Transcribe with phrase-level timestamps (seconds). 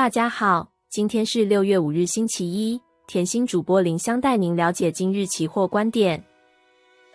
[0.00, 2.80] 大家好，今天是六月五日，星期一。
[3.06, 6.24] 甜心主播林香带您了解今日期货观点。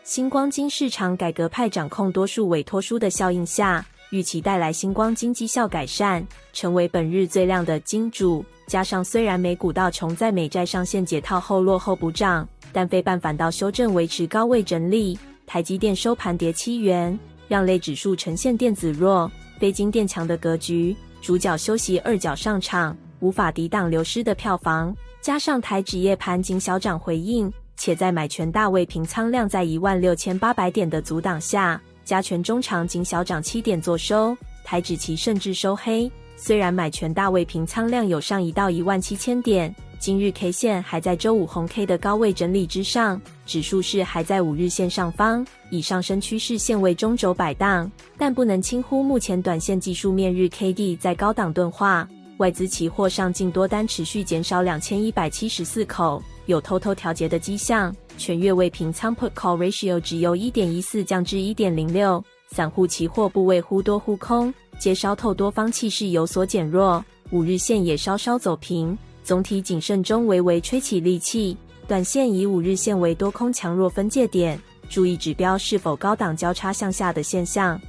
[0.04, 8.46] 新光金市场改革派掌控多数委托书的效应下，预期带来新光金绩效改善，成为本日最亮的金主。
[8.68, 15.18] 加上虽然美股道琼在美债上限解套后落后不涨，但非半反倒修正维持高位整理。
[15.48, 20.96] 台积电收盘跌七元，让类指数呈现电子弱、非金电强的格局。
[21.26, 36.12] 主角休息二角上场，无法抵挡流失的票房，加上台指夜盘仅小涨回应，且在买权大卫平仓量在一万六千八百点的阻挡下，加权中场仅小涨七点做收，台指期甚至收黑。
[36.38, 52.08] 虽然买权大卫平仓量有上移到一万七千点，今日 K 线还在周五红 K 的高位整理之上，指数是还在五日线上方，以上升趋势线为中轴摆荡，但不能轻忽目前短线技术面日 K D 在高档钝化。
[52.38, 57.92] 外资期货上净多单持续减少两千一百七十四口，有偷偷调节的迹象。
[58.16, 67.04] 全月未平仓 Put Call Ratio 只由一点一四降至一点零六，散户期货部位忽多忽空，皆烧透多方气势有所减弱。
[67.32, 68.96] 五日线也稍稍走平，
[69.26, 71.58] 总体谨慎中微微吹起力气。
[71.88, 77.80] 短线以五日线为多空强弱分界点，注意指标是否高档交叉向下的现象。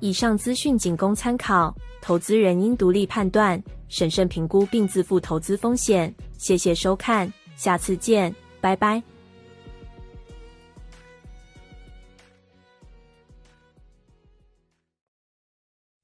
[0.00, 1.74] 以上资讯仅供参考。
[2.02, 6.12] 投资人应独立判断、审慎评估并自负投资风险。
[6.38, 9.02] 谢谢收看，下次见，拜拜。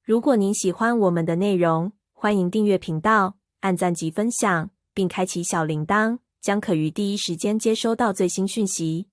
[0.05, 3.37] 如果您喜欢我们的内容，欢迎订阅频道、
[3.67, 9.09] 按赞及分享，并开启小铃铛，将可于第一时间接收到最新讯息。